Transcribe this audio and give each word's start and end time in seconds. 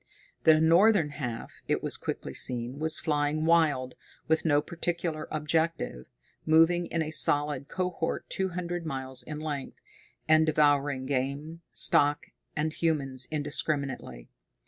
The 0.45 0.59
northern 0.59 1.11
half, 1.11 1.61
it 1.67 1.83
was 1.83 1.95
quickly 1.95 2.33
seen, 2.33 2.79
was 2.79 2.99
flying 2.99 3.45
"wild," 3.45 3.93
with 4.27 4.45
no 4.45 4.59
particular 4.59 5.27
objective, 5.29 6.07
moving 6.43 6.87
in 6.87 7.03
a 7.03 7.11
solid 7.11 7.67
cohort 7.67 8.27
two 8.27 8.49
hundred 8.49 8.83
miles 8.83 9.21
in 9.21 9.39
length, 9.39 9.77
and 10.27 10.43
devouring 10.47 11.05
game, 11.05 11.61
stock, 11.71 12.25
and 12.55 12.73
humans 12.73 13.27
indiscriminately. 13.29 14.31